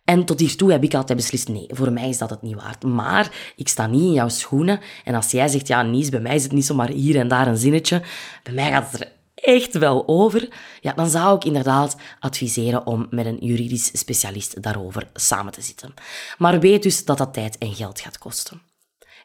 En 0.07 0.25
tot 0.25 0.39
hiertoe 0.39 0.71
heb 0.71 0.83
ik 0.83 0.93
altijd 0.93 1.17
beslist, 1.17 1.47
nee, 1.47 1.65
voor 1.67 1.91
mij 1.91 2.09
is 2.09 2.17
dat 2.17 2.29
het 2.29 2.41
niet 2.41 2.55
waard. 2.55 2.83
Maar 2.83 3.53
ik 3.55 3.67
sta 3.67 3.87
niet 3.87 4.01
in 4.01 4.13
jouw 4.13 4.29
schoenen. 4.29 4.79
En 5.03 5.15
als 5.15 5.31
jij 5.31 5.47
zegt, 5.47 5.67
ja, 5.67 5.81
Nies, 5.81 6.09
bij 6.09 6.19
mij 6.19 6.35
is 6.35 6.43
het 6.43 6.51
niet 6.51 6.65
zomaar 6.65 6.89
hier 6.89 7.19
en 7.19 7.27
daar 7.27 7.47
een 7.47 7.57
zinnetje. 7.57 8.01
Bij 8.43 8.53
mij 8.53 8.71
gaat 8.71 8.91
het 8.91 9.01
er 9.01 9.11
echt 9.35 9.77
wel 9.77 10.07
over. 10.07 10.49
Ja, 10.81 10.93
dan 10.93 11.09
zou 11.09 11.35
ik 11.35 11.43
inderdaad 11.43 11.95
adviseren 12.19 12.85
om 12.85 13.07
met 13.09 13.25
een 13.25 13.37
juridisch 13.41 13.99
specialist 13.99 14.61
daarover 14.61 15.07
samen 15.13 15.51
te 15.51 15.61
zitten. 15.61 15.93
Maar 16.37 16.59
weet 16.59 16.83
dus 16.83 17.05
dat 17.05 17.17
dat 17.17 17.33
tijd 17.33 17.57
en 17.57 17.75
geld 17.75 17.99
gaat 17.99 18.17
kosten. 18.17 18.61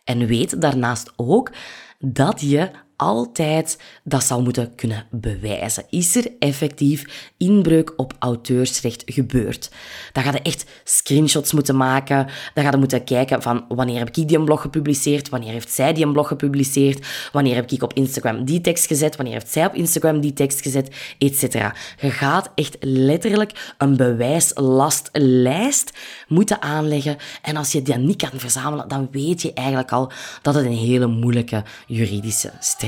En 0.04 0.26
weet 0.26 0.60
daarnaast 0.60 1.12
ook 1.16 1.52
dat 1.98 2.40
je 2.40 2.70
altijd 2.96 3.78
dat 4.04 4.24
zou 4.24 4.42
moeten 4.42 4.74
kunnen 4.74 5.06
bewijzen. 5.10 5.84
Is 5.90 6.16
er 6.16 6.32
effectief 6.38 7.30
inbreuk 7.36 7.92
op 7.96 8.14
auteursrecht 8.18 9.02
gebeurd? 9.06 9.70
Dan 10.12 10.22
ga 10.22 10.32
je 10.32 10.42
echt 10.42 10.64
screenshots 10.84 11.52
moeten 11.52 11.76
maken. 11.76 12.26
Dan 12.54 12.64
ga 12.64 12.70
je 12.70 12.76
moeten 12.76 13.04
kijken 13.04 13.42
van 13.42 13.64
wanneer 13.68 13.98
heb 13.98 14.08
ik 14.08 14.28
die 14.28 14.38
een 14.38 14.44
blog 14.44 14.60
gepubliceerd? 14.60 15.28
Wanneer 15.28 15.52
heeft 15.52 15.70
zij 15.72 15.92
die 15.92 16.04
een 16.04 16.12
blog 16.12 16.28
gepubliceerd? 16.28 17.06
Wanneer 17.32 17.54
heb 17.54 17.70
ik 17.70 17.82
op 17.82 17.92
Instagram 17.92 18.44
die 18.44 18.60
tekst 18.60 18.86
gezet? 18.86 19.16
Wanneer 19.16 19.34
heeft 19.34 19.52
zij 19.52 19.66
op 19.66 19.74
Instagram 19.74 20.20
die 20.20 20.32
tekst 20.32 20.60
gezet? 20.60 20.96
Etcetera. 21.18 21.74
Je 22.00 22.10
gaat 22.10 22.50
echt 22.54 22.76
letterlijk 22.80 23.74
een 23.78 23.96
bewijslastlijst 23.96 25.90
moeten 26.28 26.62
aanleggen. 26.62 27.16
En 27.42 27.56
als 27.56 27.72
je 27.72 27.82
die 27.82 27.96
niet 27.96 28.28
kan 28.28 28.40
verzamelen, 28.40 28.88
dan 28.88 29.08
weet 29.10 29.42
je 29.42 29.52
eigenlijk 29.52 29.92
al 29.92 30.12
dat 30.42 30.54
het 30.54 30.64
een 30.64 30.72
hele 30.72 31.06
moeilijke 31.06 31.62
juridische 31.86 32.52
strijd 32.60 32.81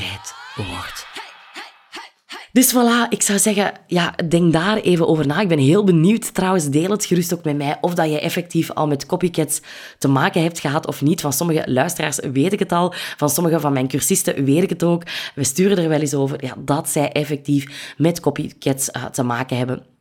wordt. 0.56 1.06
Dus 2.54 2.74
voilà, 2.74 3.08
ik 3.08 3.22
zou 3.22 3.38
zeggen, 3.38 3.72
ja, 3.86 4.14
denk 4.28 4.52
daar 4.52 4.76
even 4.76 5.08
over 5.08 5.26
na. 5.26 5.40
Ik 5.40 5.48
ben 5.48 5.58
heel 5.58 5.84
benieuwd 5.84 6.34
trouwens, 6.34 6.68
deel 6.68 6.90
het 6.90 7.04
gerust 7.04 7.34
ook 7.34 7.44
met 7.44 7.56
mij 7.56 7.78
of 7.80 7.94
dat 7.94 8.10
je 8.10 8.20
effectief 8.20 8.70
al 8.70 8.86
met 8.86 9.06
copycats 9.06 9.60
te 9.98 10.08
maken 10.08 10.42
hebt 10.42 10.60
gehad 10.60 10.86
of 10.86 11.02
niet. 11.02 11.20
Van 11.20 11.32
sommige 11.32 11.62
luisteraars 11.66 12.18
weet 12.32 12.52
ik 12.52 12.58
het 12.58 12.72
al, 12.72 12.94
van 13.16 13.30
sommige 13.30 13.60
van 13.60 13.72
mijn 13.72 13.88
cursisten 13.88 14.44
weet 14.44 14.62
ik 14.62 14.68
het 14.68 14.82
ook. 14.82 15.02
We 15.34 15.44
sturen 15.44 15.78
er 15.78 15.88
wel 15.88 16.00
eens 16.00 16.14
over 16.14 16.44
ja, 16.44 16.54
dat 16.58 16.88
zij 16.88 17.12
effectief 17.12 17.94
met 17.96 18.20
copycats 18.20 18.88
uh, 18.96 19.04
te 19.04 19.22
maken 19.22 19.56
hebben. 19.56 19.93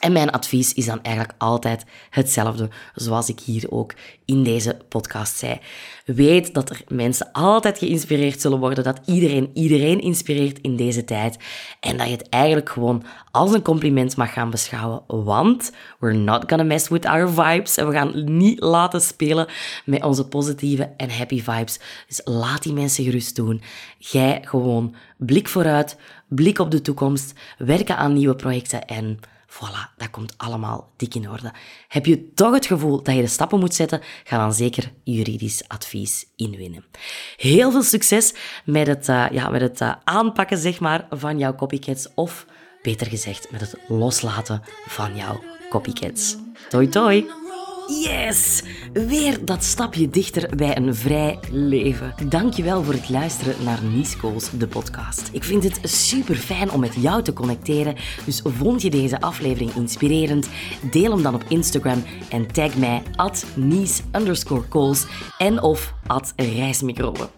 En 0.00 0.12
mijn 0.12 0.30
advies 0.30 0.74
is 0.74 0.86
dan 0.86 1.02
eigenlijk 1.02 1.34
altijd 1.38 1.84
hetzelfde, 2.10 2.68
zoals 2.94 3.28
ik 3.28 3.40
hier 3.40 3.70
ook 3.70 3.94
in 4.24 4.42
deze 4.42 4.76
podcast 4.88 5.36
zei. 5.36 5.60
Weet 6.04 6.54
dat 6.54 6.70
er 6.70 6.82
mensen 6.88 7.32
altijd 7.32 7.78
geïnspireerd 7.78 8.40
zullen 8.40 8.58
worden, 8.58 8.84
dat 8.84 9.00
iedereen 9.06 9.50
iedereen 9.54 10.00
inspireert 10.00 10.58
in 10.60 10.76
deze 10.76 11.04
tijd 11.04 11.38
en 11.80 11.96
dat 11.96 12.06
je 12.06 12.12
het 12.12 12.28
eigenlijk 12.28 12.68
gewoon 12.68 13.04
als 13.30 13.52
een 13.52 13.62
compliment 13.62 14.16
mag 14.16 14.32
gaan 14.32 14.50
beschouwen, 14.50 15.02
want 15.06 15.72
we're 15.98 16.16
not 16.16 16.44
gonna 16.46 16.64
mess 16.64 16.88
with 16.88 17.06
our 17.06 17.28
vibes 17.28 17.76
en 17.76 17.86
we 17.86 17.92
gaan 17.92 18.38
niet 18.38 18.60
laten 18.60 19.00
spelen 19.00 19.46
met 19.84 20.04
onze 20.04 20.28
positieve 20.28 20.90
en 20.96 21.10
happy 21.10 21.42
vibes. 21.42 21.80
Dus 22.06 22.20
laat 22.24 22.62
die 22.62 22.72
mensen 22.72 23.04
gerust 23.04 23.36
doen. 23.36 23.62
Jij 23.98 24.40
gewoon 24.42 24.94
blik 25.16 25.48
vooruit, 25.48 25.96
blik 26.28 26.58
op 26.58 26.70
de 26.70 26.80
toekomst, 26.80 27.32
werken 27.58 27.96
aan 27.96 28.12
nieuwe 28.12 28.36
projecten 28.36 28.86
en 28.86 29.20
Voilà, 29.48 29.96
dat 29.96 30.10
komt 30.10 30.34
allemaal 30.36 30.92
dik 30.96 31.14
in 31.14 31.30
orde. 31.30 31.52
Heb 31.88 32.06
je 32.06 32.32
toch 32.32 32.52
het 32.52 32.66
gevoel 32.66 33.02
dat 33.02 33.14
je 33.14 33.20
de 33.20 33.26
stappen 33.26 33.58
moet 33.58 33.74
zetten, 33.74 34.00
ga 34.24 34.38
dan 34.38 34.52
zeker 34.54 34.92
juridisch 35.04 35.68
advies 35.68 36.26
inwinnen. 36.36 36.84
Heel 37.36 37.70
veel 37.70 37.82
succes 37.82 38.34
met 38.64 38.86
het, 38.86 39.08
uh, 39.08 39.26
ja, 39.30 39.48
met 39.48 39.60
het 39.60 39.80
uh, 39.80 39.92
aanpakken 40.04 40.58
zeg 40.58 40.80
maar, 40.80 41.06
van 41.10 41.38
jouw 41.38 41.54
copycats, 41.54 42.08
of 42.14 42.46
beter 42.82 43.06
gezegd, 43.06 43.50
met 43.50 43.60
het 43.60 43.76
loslaten 43.88 44.62
van 44.86 45.16
jouw 45.16 45.42
copycats. 45.70 46.36
Toi 46.68 46.88
toi! 46.88 47.45
Yes! 47.86 48.62
Weer 48.92 49.44
dat 49.44 49.64
stapje 49.64 50.08
dichter 50.08 50.56
bij 50.56 50.76
een 50.76 50.94
vrij 50.94 51.38
leven. 51.50 52.14
Dankjewel 52.28 52.82
voor 52.82 52.94
het 52.94 53.08
luisteren 53.08 53.64
naar 53.64 53.82
Niescools, 53.82 54.50
de 54.50 54.68
podcast. 54.68 55.28
Ik 55.32 55.44
vind 55.44 55.62
het 55.62 55.80
super 55.82 56.34
fijn 56.34 56.70
om 56.70 56.80
met 56.80 56.94
jou 56.94 57.22
te 57.22 57.32
connecteren, 57.32 57.96
dus 58.24 58.40
vond 58.44 58.82
je 58.82 58.90
deze 58.90 59.20
aflevering 59.20 59.74
inspirerend? 59.74 60.48
Deel 60.90 61.10
hem 61.10 61.22
dan 61.22 61.34
op 61.34 61.44
Instagram 61.48 62.02
en 62.30 62.52
tag 62.52 62.76
mij 62.76 63.02
at 63.16 63.46
Nies 63.54 64.02
en 65.38 65.62
of 65.62 65.94
at. 66.06 66.34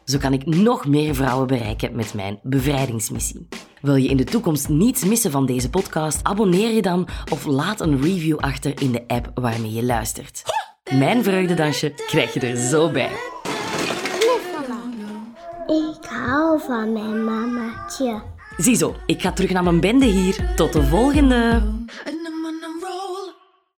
Zo 0.05 0.19
kan 0.19 0.33
ik 0.33 0.47
nog 0.47 0.87
meer 0.87 1.15
vrouwen 1.15 1.47
bereiken 1.47 1.97
met 1.97 2.15
mijn 2.15 2.39
bevrijdingsmissie. 2.43 3.49
Wil 3.81 3.95
je 3.95 4.09
in 4.09 4.17
de 4.17 4.25
toekomst 4.25 4.69
niets 4.69 5.05
missen 5.05 5.31
van 5.31 5.47
deze 5.47 5.71
podcast? 5.71 6.21
Abonneer 6.23 6.71
je 6.71 6.83
dan 6.83 7.09
of 7.33 7.45
laat 7.47 7.81
een 7.81 8.03
review 8.03 8.39
achter 8.39 8.83
in 8.83 8.93
de 8.93 9.05
app 9.07 9.31
waarmee 9.35 9.73
je 9.73 9.85
luistert. 9.85 10.43
Mijn 10.93 11.25
vreugdedansje 11.25 11.93
krijg 12.07 12.35
je 12.35 12.41
er 12.41 12.57
zo 12.57 12.91
bij. 12.91 13.11
Ik 15.67 16.05
hou 16.09 16.61
van 16.61 16.93
mijn 16.93 17.25
mamaatje. 17.25 18.23
Ziezo, 18.57 18.95
ik 19.07 19.21
ga 19.21 19.33
terug 19.33 19.51
naar 19.51 19.65
mijn 19.65 19.81
bende 19.81 20.07
hier. 20.07 20.55
Tot 20.57 20.73
de 20.73 20.83
volgende! 20.83 21.63